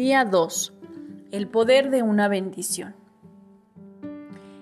Día 0.00 0.24
2. 0.24 0.72
El 1.30 1.46
poder 1.46 1.90
de 1.90 2.02
una 2.02 2.26
bendición. 2.28 2.94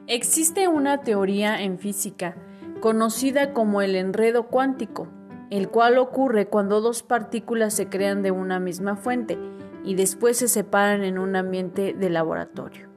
Existe 0.08 0.66
una 0.66 1.02
teoría 1.02 1.62
en 1.62 1.78
física 1.78 2.34
conocida 2.80 3.52
como 3.52 3.80
el 3.80 3.94
enredo 3.94 4.48
cuántico, 4.48 5.06
el 5.50 5.68
cual 5.68 5.98
ocurre 5.98 6.48
cuando 6.48 6.80
dos 6.80 7.04
partículas 7.04 7.72
se 7.72 7.88
crean 7.88 8.24
de 8.24 8.32
una 8.32 8.58
misma 8.58 8.96
fuente 8.96 9.38
y 9.84 9.94
después 9.94 10.38
se 10.38 10.48
separan 10.48 11.04
en 11.04 11.20
un 11.20 11.36
ambiente 11.36 11.94
de 11.94 12.10
laboratorio. 12.10 12.88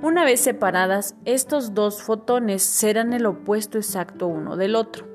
Una 0.00 0.24
vez 0.24 0.38
separadas, 0.38 1.16
estos 1.24 1.74
dos 1.74 2.04
fotones 2.04 2.62
serán 2.62 3.12
el 3.14 3.26
opuesto 3.26 3.78
exacto 3.78 4.28
uno 4.28 4.56
del 4.56 4.76
otro. 4.76 5.08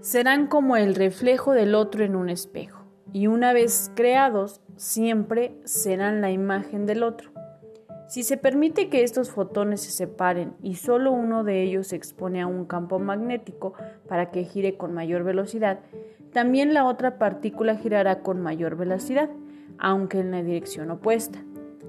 Serán 0.00 0.48
como 0.48 0.76
el 0.76 0.96
reflejo 0.96 1.52
del 1.52 1.76
otro 1.76 2.02
en 2.02 2.16
un 2.16 2.30
espejo 2.30 2.76
y 3.16 3.28
una 3.28 3.54
vez 3.54 3.90
creados 3.94 4.60
siempre 4.76 5.56
serán 5.64 6.20
la 6.20 6.30
imagen 6.30 6.86
del 6.86 7.02
otro. 7.02 7.30
Si 8.08 8.22
se 8.22 8.36
permite 8.36 8.88
que 8.88 9.02
estos 9.02 9.30
fotones 9.30 9.80
se 9.80 9.90
separen 9.90 10.54
y 10.62 10.76
solo 10.76 11.10
uno 11.10 11.42
de 11.42 11.62
ellos 11.62 11.88
se 11.88 11.96
expone 11.96 12.40
a 12.40 12.46
un 12.46 12.64
campo 12.64 13.00
magnético 13.00 13.74
para 14.08 14.30
que 14.30 14.44
gire 14.44 14.76
con 14.76 14.94
mayor 14.94 15.24
velocidad, 15.24 15.80
también 16.32 16.72
la 16.72 16.84
otra 16.84 17.18
partícula 17.18 17.76
girará 17.76 18.20
con 18.20 18.40
mayor 18.40 18.76
velocidad, 18.76 19.28
aunque 19.78 20.20
en 20.20 20.30
la 20.30 20.42
dirección 20.42 20.90
opuesta. 20.90 21.42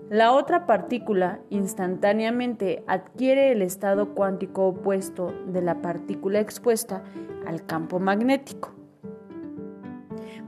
La 0.10 0.32
otra 0.32 0.66
partícula 0.66 1.42
instantáneamente 1.50 2.84
adquiere 2.88 3.52
el 3.52 3.62
estado 3.62 4.16
cuántico 4.16 4.68
opuesto 4.68 5.34
de 5.48 5.62
la 5.62 5.82
partícula 5.82 6.40
expuesta 6.40 7.04
al 7.46 7.66
campo 7.66 8.00
magnético. 8.00 8.77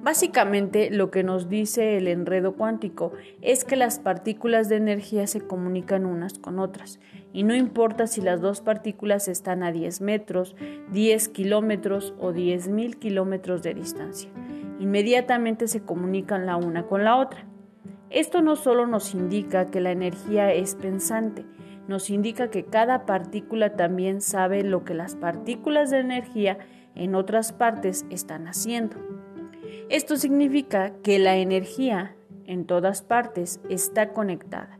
Básicamente 0.01 0.89
lo 0.91 1.11
que 1.11 1.23
nos 1.23 1.49
dice 1.49 1.97
el 1.97 2.07
enredo 2.07 2.53
cuántico 2.53 3.11
es 3.41 3.65
que 3.65 3.75
las 3.75 3.99
partículas 3.99 4.69
de 4.69 4.77
energía 4.77 5.27
se 5.27 5.41
comunican 5.41 6.05
unas 6.05 6.39
con 6.39 6.59
otras 6.59 7.01
y 7.33 7.43
no 7.43 7.53
importa 7.53 8.07
si 8.07 8.21
las 8.21 8.39
dos 8.39 8.61
partículas 8.61 9.27
están 9.27 9.61
a 9.61 9.73
10 9.73 9.99
metros, 9.99 10.55
10 10.91 11.27
kilómetros 11.29 12.13
o 12.17 12.31
10.000 12.31 12.97
kilómetros 12.97 13.61
de 13.61 13.73
distancia. 13.73 14.29
Inmediatamente 14.79 15.67
se 15.67 15.81
comunican 15.81 16.45
la 16.45 16.55
una 16.55 16.87
con 16.87 17.03
la 17.03 17.17
otra. 17.17 17.45
Esto 18.09 18.41
no 18.41 18.55
solo 18.55 18.87
nos 18.87 19.13
indica 19.13 19.65
que 19.65 19.81
la 19.81 19.91
energía 19.91 20.53
es 20.53 20.75
pensante, 20.75 21.45
nos 21.89 22.09
indica 22.09 22.49
que 22.49 22.63
cada 22.63 23.05
partícula 23.05 23.75
también 23.75 24.21
sabe 24.21 24.63
lo 24.63 24.85
que 24.85 24.93
las 24.93 25.15
partículas 25.15 25.91
de 25.91 25.99
energía 25.99 26.57
en 26.95 27.15
otras 27.15 27.51
partes 27.51 28.05
están 28.09 28.47
haciendo. 28.47 29.18
Esto 29.89 30.17
significa 30.17 30.93
que 31.03 31.19
la 31.19 31.37
energía 31.37 32.15
en 32.45 32.65
todas 32.65 33.01
partes 33.01 33.59
está 33.69 34.13
conectada. 34.13 34.79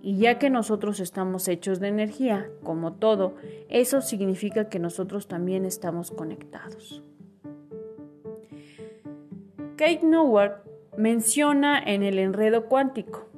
Y 0.00 0.18
ya 0.18 0.38
que 0.38 0.50
nosotros 0.50 1.00
estamos 1.00 1.48
hechos 1.48 1.80
de 1.80 1.88
energía, 1.88 2.48
como 2.62 2.92
todo, 2.92 3.34
eso 3.68 4.00
significa 4.00 4.68
que 4.68 4.78
nosotros 4.78 5.26
también 5.26 5.64
estamos 5.64 6.10
conectados. 6.10 7.02
Kate 9.76 10.00
Nowak 10.04 10.62
menciona 10.96 11.80
en 11.80 12.02
el 12.02 12.18
enredo 12.18 12.66
cuántico, 12.66 13.28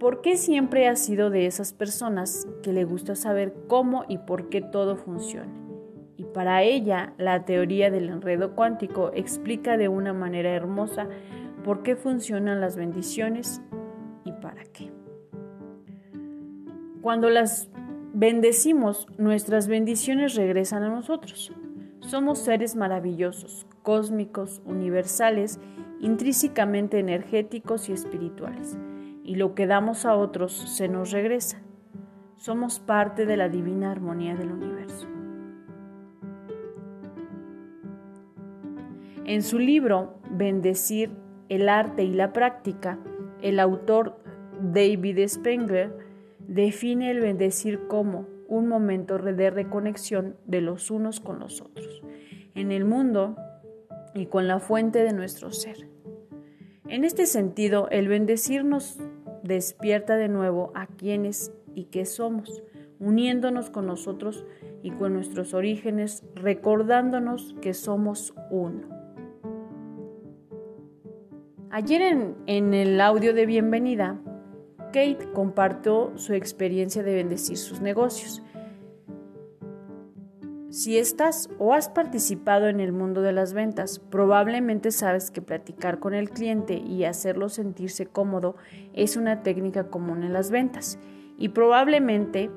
¿por 0.00 0.20
qué 0.20 0.36
siempre 0.36 0.88
ha 0.88 0.96
sido 0.96 1.30
de 1.30 1.46
esas 1.46 1.72
personas 1.72 2.48
que 2.62 2.72
le 2.72 2.84
gusta 2.84 3.14
saber 3.14 3.54
cómo 3.68 4.04
y 4.08 4.18
por 4.18 4.48
qué 4.48 4.60
todo 4.60 4.96
funciona? 4.96 5.69
Para 6.32 6.62
ella 6.62 7.12
la 7.18 7.44
teoría 7.44 7.90
del 7.90 8.08
enredo 8.08 8.54
cuántico 8.54 9.10
explica 9.14 9.76
de 9.76 9.88
una 9.88 10.12
manera 10.12 10.50
hermosa 10.50 11.08
por 11.64 11.82
qué 11.82 11.96
funcionan 11.96 12.60
las 12.60 12.76
bendiciones 12.76 13.62
y 14.24 14.32
para 14.32 14.64
qué. 14.64 14.92
Cuando 17.02 17.30
las 17.30 17.70
bendecimos, 18.12 19.06
nuestras 19.18 19.68
bendiciones 19.68 20.34
regresan 20.34 20.82
a 20.82 20.90
nosotros. 20.90 21.52
Somos 22.00 22.38
seres 22.38 22.76
maravillosos, 22.76 23.66
cósmicos, 23.82 24.62
universales, 24.64 25.60
intrínsecamente 26.00 26.98
energéticos 26.98 27.88
y 27.88 27.92
espirituales, 27.92 28.76
y 29.22 29.36
lo 29.36 29.54
que 29.54 29.66
damos 29.66 30.06
a 30.06 30.16
otros 30.16 30.52
se 30.52 30.88
nos 30.88 31.10
regresa. 31.12 31.62
Somos 32.36 32.80
parte 32.80 33.26
de 33.26 33.36
la 33.36 33.48
divina 33.48 33.90
armonía 33.90 34.34
del 34.34 34.52
universo. 34.52 35.06
En 39.30 39.44
su 39.44 39.60
libro 39.60 40.18
Bendecir 40.28 41.12
el 41.48 41.68
arte 41.68 42.02
y 42.02 42.12
la 42.12 42.32
práctica, 42.32 42.98
el 43.40 43.60
autor 43.60 44.16
David 44.60 45.24
Spengler 45.28 45.96
define 46.48 47.12
el 47.12 47.20
bendecir 47.20 47.86
como 47.86 48.26
un 48.48 48.66
momento 48.66 49.18
de 49.18 49.50
reconexión 49.50 50.34
de 50.46 50.62
los 50.62 50.90
unos 50.90 51.20
con 51.20 51.38
los 51.38 51.60
otros, 51.60 52.02
en 52.56 52.72
el 52.72 52.84
mundo 52.84 53.36
y 54.16 54.26
con 54.26 54.48
la 54.48 54.58
fuente 54.58 55.04
de 55.04 55.12
nuestro 55.12 55.52
ser. 55.52 55.88
En 56.88 57.04
este 57.04 57.26
sentido, 57.26 57.88
el 57.90 58.08
bendecir 58.08 58.64
nos 58.64 58.98
despierta 59.44 60.16
de 60.16 60.26
nuevo 60.26 60.72
a 60.74 60.88
quienes 60.88 61.52
y 61.76 61.84
qué 61.84 62.04
somos, 62.04 62.64
uniéndonos 62.98 63.70
con 63.70 63.86
nosotros 63.86 64.44
y 64.82 64.90
con 64.90 65.12
nuestros 65.12 65.54
orígenes, 65.54 66.24
recordándonos 66.34 67.54
que 67.62 67.74
somos 67.74 68.34
uno. 68.50 68.99
Ayer 71.72 72.02
en, 72.46 72.74
el 72.74 73.00
audio 73.00 73.32
de 73.32 73.46
bienvenida, 73.46 74.18
Kate 74.86 75.30
compartió 75.32 76.10
su 76.16 76.34
experiencia 76.34 77.04
de 77.04 77.14
bendecir 77.14 77.56
sus 77.56 77.80
negocios. 77.80 78.42
Si 80.68 80.98
estás 80.98 81.48
o 81.60 81.72
has 81.72 81.88
participado 81.88 82.66
en 82.66 82.80
el 82.80 82.90
mundo 82.90 83.22
de 83.22 83.30
las 83.30 83.52
ventas, 83.52 84.00
probablemente 84.00 84.90
sabes 84.90 85.30
que 85.30 85.42
platicar 85.42 86.00
con 86.00 86.12
el 86.12 86.30
cliente 86.30 86.74
y 86.74 87.04
hacerlo 87.04 87.48
sentirse 87.48 88.04
cómodo 88.04 88.56
es 88.92 89.16
una 89.16 89.44
técnica 89.44 89.90
común 89.90 90.24
en 90.24 90.32
las 90.32 90.50
ventas. 90.50 90.98
Y 91.38 91.50
probablemente 91.50 92.50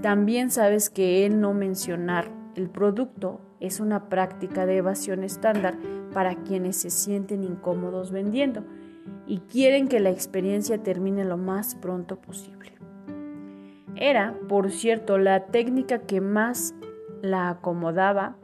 también 0.00 0.50
sabes 0.50 0.88
que 0.88 1.26
el 1.26 1.38
no 1.38 1.52
mencionar 1.52 2.30
el 2.56 2.70
producto 2.70 3.42
es 3.60 3.80
una 3.80 4.08
práctica 4.08 4.64
de 4.64 4.78
evasión 4.78 5.22
estándar 5.22 5.76
para 6.14 6.36
quienes 6.44 6.76
se 6.76 6.88
sienten 6.88 7.44
incómodos 7.44 8.10
vendiendo 8.10 8.64
y 9.26 9.40
quieren 9.40 9.88
que 9.88 10.00
la 10.00 10.10
experiencia 10.10 10.82
termine 10.82 11.24
lo 11.24 11.36
más 11.36 11.74
pronto 11.74 12.16
posible. 12.16 12.72
Era, 13.96 14.34
por 14.48 14.70
cierto, 14.70 15.18
la 15.18 15.46
técnica 15.46 15.98
que 15.98 16.20
más 16.20 16.74
la 17.20 17.50
acomodaba 17.50 18.36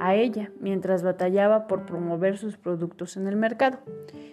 a 0.00 0.14
ella 0.14 0.50
mientras 0.60 1.02
batallaba 1.02 1.66
por 1.66 1.86
promover 1.86 2.38
sus 2.38 2.56
productos 2.56 3.16
en 3.16 3.26
el 3.26 3.36
mercado 3.36 3.78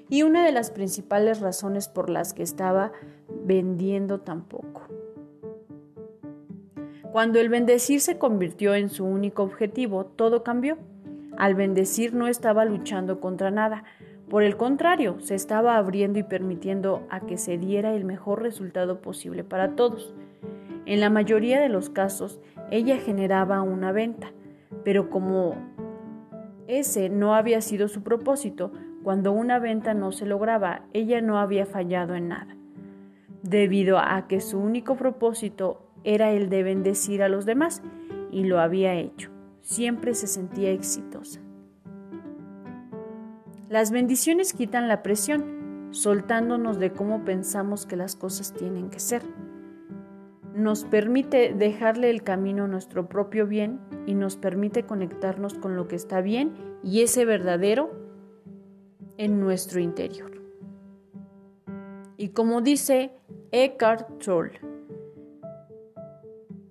y 0.10 0.24
una 0.24 0.44
de 0.46 0.52
las 0.52 0.72
principales 0.72 1.40
razones 1.40 1.88
por 1.88 2.10
las 2.10 2.34
que 2.34 2.44
estaba 2.44 2.92
vendiendo 3.44 4.22
tan 4.22 4.44
poco. 4.44 4.82
Cuando 7.12 7.40
el 7.40 7.50
bendecir 7.50 8.02
se 8.02 8.18
convirtió 8.18 8.76
en 8.76 8.90
su 8.90 9.06
único 9.06 9.44
objetivo, 9.44 10.06
todo 10.06 10.44
cambió. 10.44 10.78
Al 11.40 11.56
bendecir 11.56 12.14
no 12.14 12.28
estaba 12.28 12.66
luchando 12.66 13.22
contra 13.22 13.50
nada, 13.50 13.86
por 14.30 14.44
el 14.44 14.58
contrario, 14.58 15.22
se 15.22 15.36
estaba 15.36 15.78
abriendo 15.78 16.20
y 16.20 16.24
permitiendo 16.24 17.08
a 17.10 17.22
que 17.22 17.38
se 17.38 17.58
diera 17.58 17.94
el 17.94 18.04
mejor 18.04 18.42
resultado 18.42 19.00
posible 19.02 19.46
para 19.46 19.78
todos. 19.78 20.14
En 20.86 21.00
la 21.00 21.10
mayoría 21.10 21.62
de 21.62 21.70
los 21.70 21.90
casos, 21.90 22.42
ella 22.72 22.98
generaba 22.98 23.62
una 23.62 23.94
venta, 23.94 24.34
pero 24.84 25.10
como 25.10 25.56
ese 26.68 27.08
no 27.08 27.34
había 27.34 27.62
sido 27.62 27.88
su 27.88 28.04
propósito, 28.04 28.74
cuando 29.02 29.32
una 29.32 29.60
venta 29.60 29.94
no 29.94 30.12
se 30.12 30.26
lograba, 30.26 30.82
ella 30.92 31.22
no 31.22 31.40
había 31.40 31.66
fallado 31.66 32.16
en 32.16 32.28
nada, 32.28 32.58
debido 33.44 33.98
a 33.98 34.28
que 34.28 34.42
su 34.42 34.60
único 34.60 34.98
propósito 34.98 35.90
era 36.04 36.34
el 36.34 36.50
de 36.50 36.64
bendecir 36.64 37.24
a 37.24 37.30
los 37.30 37.46
demás 37.46 37.82
y 38.30 38.44
lo 38.44 38.60
había 38.60 38.94
hecho. 38.96 39.39
Siempre 39.62 40.14
se 40.16 40.28
sentía 40.28 40.72
exitosa. 40.72 41.42
Las 43.70 43.92
bendiciones 43.92 44.54
quitan 44.54 44.88
la 44.88 45.04
presión, 45.04 45.90
soltándonos 45.92 46.80
de 46.80 46.92
cómo 46.92 47.24
pensamos 47.24 47.86
que 47.86 47.96
las 47.96 48.16
cosas 48.16 48.54
tienen 48.54 48.90
que 48.90 49.00
ser. 49.00 49.22
Nos 50.56 50.86
permite 50.86 51.54
dejarle 51.54 52.10
el 52.10 52.24
camino 52.24 52.64
a 52.64 52.68
nuestro 52.68 53.08
propio 53.08 53.46
bien 53.46 53.80
y 54.08 54.16
nos 54.16 54.38
permite 54.38 54.84
conectarnos 54.84 55.54
con 55.54 55.76
lo 55.76 55.88
que 55.88 55.96
está 55.96 56.22
bien 56.22 56.54
y 56.84 57.02
ese 57.02 57.26
verdadero 57.26 57.92
en 59.18 59.40
nuestro 59.40 59.80
interior. 59.80 60.32
Y 62.18 62.30
como 62.30 62.62
dice 62.62 63.12
Eckhart 63.52 64.24
Tolle, 64.24 64.60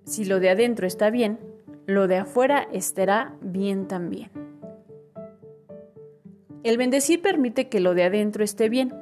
si 0.03 0.25
lo 0.25 0.39
de 0.39 0.49
adentro 0.49 0.85
está 0.85 1.09
bien, 1.09 1.39
lo 1.89 2.07
de 2.07 2.17
afuera 2.17 2.67
estará 2.71 3.33
bien 3.41 3.87
también. 3.87 4.29
El 6.63 6.77
bendecir 6.77 7.21
permite 7.21 7.67
que 7.67 7.79
lo 7.79 7.95
de 7.95 8.03
adentro 8.03 8.43
esté 8.43 8.69
bien. 8.69 8.93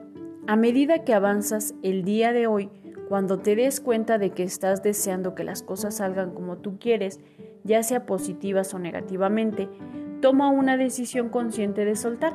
A 0.47 0.55
medida 0.55 1.03
que 1.03 1.13
avanzas 1.13 1.75
el 1.83 2.05
día 2.05 2.31
de 2.31 2.47
hoy, 2.47 2.69
cuando 3.09 3.39
te 3.39 3.57
des 3.57 3.81
cuenta 3.81 4.17
de 4.17 4.29
que 4.29 4.43
estás 4.43 4.83
deseando 4.83 5.35
que 5.35 5.43
las 5.43 5.63
cosas 5.63 5.97
salgan 5.97 6.33
como 6.33 6.59
tú 6.59 6.79
quieres, 6.79 7.19
ya 7.65 7.83
sea 7.83 8.05
positivas 8.05 8.73
o 8.73 8.79
negativamente, 8.79 9.67
toma 10.21 10.49
una 10.49 10.77
decisión 10.77 11.27
consciente 11.27 11.83
de 11.83 11.97
soltar. 11.97 12.33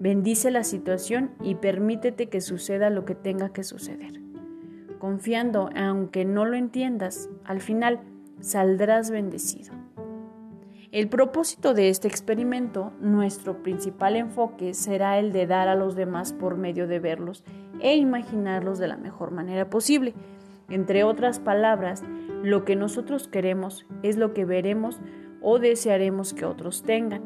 Bendice 0.00 0.50
la 0.50 0.64
situación 0.64 1.32
y 1.42 1.56
permítete 1.56 2.30
que 2.30 2.40
suceda 2.40 2.88
lo 2.88 3.04
que 3.04 3.14
tenga 3.14 3.52
que 3.52 3.62
suceder. 3.62 4.22
Confiando, 4.98 5.68
aunque 5.76 6.24
no 6.24 6.46
lo 6.46 6.56
entiendas, 6.56 7.28
al 7.44 7.60
final 7.60 8.00
saldrás 8.40 9.10
bendecido. 9.10 9.81
El 10.92 11.08
propósito 11.08 11.72
de 11.72 11.88
este 11.88 12.06
experimento, 12.06 12.92
nuestro 13.00 13.62
principal 13.62 14.14
enfoque 14.14 14.74
será 14.74 15.18
el 15.18 15.32
de 15.32 15.46
dar 15.46 15.68
a 15.68 15.74
los 15.74 15.96
demás 15.96 16.34
por 16.34 16.58
medio 16.58 16.86
de 16.86 16.98
verlos 16.98 17.44
e 17.80 17.96
imaginarlos 17.96 18.78
de 18.78 18.88
la 18.88 18.98
mejor 18.98 19.30
manera 19.30 19.70
posible. 19.70 20.12
Entre 20.68 21.02
otras 21.02 21.40
palabras, 21.40 22.04
lo 22.42 22.66
que 22.66 22.76
nosotros 22.76 23.26
queremos 23.26 23.86
es 24.02 24.18
lo 24.18 24.34
que 24.34 24.44
veremos 24.44 25.00
o 25.40 25.58
desearemos 25.58 26.34
que 26.34 26.44
otros 26.44 26.82
tengan. 26.82 27.22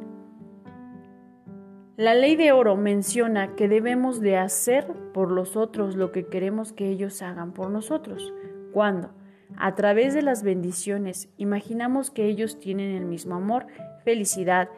La 1.96 2.14
ley 2.14 2.36
de 2.36 2.52
oro 2.52 2.76
menciona 2.76 3.56
que 3.56 3.66
debemos 3.66 4.20
de 4.20 4.36
hacer 4.36 4.86
por 5.12 5.32
los 5.32 5.56
otros 5.56 5.96
lo 5.96 6.12
que 6.12 6.26
queremos 6.26 6.72
que 6.72 6.88
ellos 6.88 7.20
hagan 7.20 7.50
por 7.50 7.70
nosotros. 7.70 8.32
¿Cuándo? 8.72 9.10
A 9.56 9.74
través 9.74 10.12
de 10.14 10.22
las 10.22 10.42
bendiciones, 10.42 11.28
imaginamos 11.36 12.10
que 12.10 12.26
ellos 12.26 12.58
tienen 12.58 12.94
el 12.94 13.04
mismo 13.04 13.36
amor, 13.36 13.66
felicidad, 14.04 14.68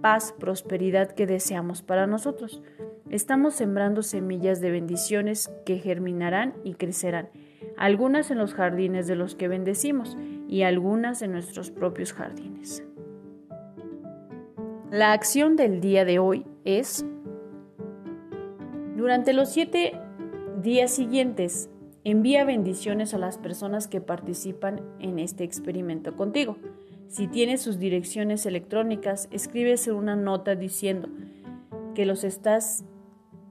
paz, 0.00 0.34
prosperidad 0.38 1.12
que 1.12 1.26
deseamos 1.26 1.82
para 1.82 2.06
nosotros. 2.06 2.62
Estamos 3.10 3.54
sembrando 3.54 4.02
semillas 4.02 4.60
de 4.60 4.70
bendiciones 4.70 5.50
que 5.64 5.78
germinarán 5.78 6.54
y 6.62 6.74
crecerán, 6.74 7.30
algunas 7.76 8.30
en 8.30 8.38
los 8.38 8.54
jardines 8.54 9.06
de 9.06 9.16
los 9.16 9.34
que 9.34 9.48
bendecimos 9.48 10.16
y 10.48 10.62
algunas 10.62 11.22
en 11.22 11.32
nuestros 11.32 11.70
propios 11.70 12.12
jardines. 12.12 12.84
La 14.90 15.12
acción 15.12 15.56
del 15.56 15.80
día 15.80 16.04
de 16.04 16.18
hoy 16.18 16.46
es, 16.64 17.04
durante 18.96 19.32
los 19.32 19.50
siete 19.50 20.00
días 20.62 20.90
siguientes, 20.90 21.70
Envía 22.10 22.42
bendiciones 22.46 23.12
a 23.12 23.18
las 23.18 23.36
personas 23.36 23.86
que 23.86 24.00
participan 24.00 24.80
en 24.98 25.18
este 25.18 25.44
experimento 25.44 26.16
contigo. 26.16 26.56
Si 27.06 27.28
tienes 27.28 27.60
sus 27.60 27.78
direcciones 27.78 28.46
electrónicas, 28.46 29.28
escríbese 29.30 29.92
una 29.92 30.16
nota 30.16 30.54
diciendo 30.54 31.10
que 31.94 32.06
los 32.06 32.24
estás 32.24 32.86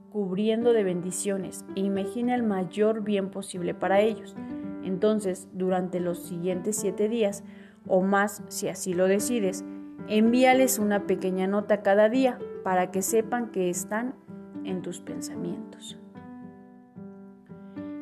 cubriendo 0.09 0.73
de 0.73 0.83
bendiciones 0.83 1.65
e 1.75 1.81
imagina 1.81 2.33
el 2.33 2.41
mayor 2.41 3.03
bien 3.03 3.29
posible 3.29 3.75
para 3.75 4.01
ellos. 4.01 4.35
Entonces, 4.83 5.47
durante 5.53 5.99
los 5.99 6.23
siguientes 6.23 6.77
siete 6.77 7.09
días, 7.09 7.43
o 7.85 8.01
más 8.01 8.41
si 8.47 8.69
así 8.69 8.95
lo 8.95 9.05
decides, 9.05 9.65
envíales 10.07 10.79
una 10.79 11.05
pequeña 11.05 11.45
nota 11.45 11.83
cada 11.83 12.09
día 12.09 12.39
para 12.63 12.89
que 12.89 13.03
sepan 13.03 13.51
que 13.51 13.69
están 13.69 14.15
en 14.63 14.81
tus 14.81 14.99
pensamientos. 14.99 15.99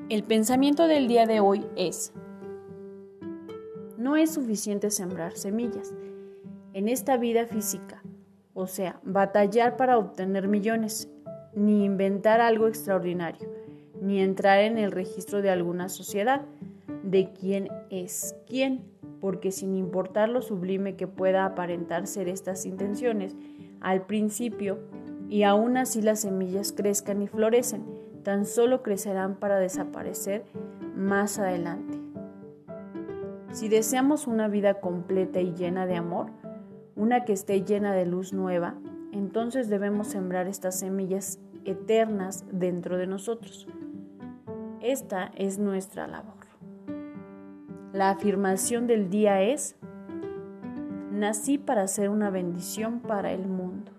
El 0.08 0.22
pensamiento 0.22 0.88
del 0.88 1.08
día 1.08 1.26
de 1.26 1.40
hoy 1.40 1.66
es, 1.76 2.14
no 3.98 4.16
es 4.16 4.36
suficiente 4.36 4.92
sembrar 4.92 5.36
semillas 5.36 5.96
en 6.74 6.90
esta 6.90 7.18
vida 7.18 7.48
física, 7.48 8.04
o 8.54 8.68
sea, 8.68 9.00
batallar 9.02 9.78
para 9.78 9.98
obtener 9.98 10.48
millones, 10.48 11.10
ni 11.56 11.84
inventar 11.84 12.40
algo 12.40 12.68
extraordinario, 12.68 13.50
ni 14.00 14.22
entrar 14.22 14.60
en 14.60 14.78
el 14.78 14.92
registro 14.92 15.42
de 15.42 15.50
alguna 15.50 15.90
sociedad 15.90 16.44
de 17.02 17.32
quién 17.34 17.70
es 17.90 18.36
quién, 18.46 18.84
porque 19.20 19.52
sin 19.52 19.76
importar 19.76 20.30
lo 20.30 20.44
sublime 20.44 20.96
que 20.96 21.08
pueda 21.08 21.46
aparentar 21.46 22.06
ser 22.06 22.30
estas 22.30 22.68
intenciones 22.68 23.36
al 23.82 24.06
principio, 24.06 24.78
y 25.30 25.42
aún 25.42 25.78
así 25.78 26.04
las 26.04 26.20
semillas 26.20 26.74
crezcan 26.74 27.24
y 27.24 27.28
florecen, 27.28 28.05
tan 28.26 28.48
solo 28.48 28.82
crecerán 28.82 29.36
para 29.36 29.60
desaparecer 29.60 30.46
más 30.96 31.38
adelante. 31.38 32.00
Si 33.52 33.70
deseamos 33.70 34.26
una 34.26 34.48
vida 34.48 34.82
completa 34.82 35.42
y 35.42 35.54
llena 35.54 35.86
de 35.86 35.96
amor, 35.96 36.32
una 36.96 37.24
que 37.24 37.34
esté 37.34 37.62
llena 37.62 37.94
de 37.94 38.08
luz 38.08 38.34
nueva, 38.34 38.74
entonces 39.12 39.70
debemos 39.70 40.08
sembrar 40.08 40.48
estas 40.48 40.80
semillas 40.80 41.40
eternas 41.66 42.46
dentro 42.52 42.98
de 42.98 43.06
nosotros. 43.06 43.68
Esta 44.82 45.32
es 45.38 45.60
nuestra 45.60 46.08
labor. 46.08 46.34
La 47.94 48.10
afirmación 48.10 48.88
del 48.88 49.12
día 49.12 49.44
es, 49.44 49.76
nací 51.12 51.60
para 51.60 51.88
ser 51.88 52.10
una 52.10 52.32
bendición 52.32 53.02
para 53.02 53.32
el 53.32 53.48
mundo. 53.48 53.95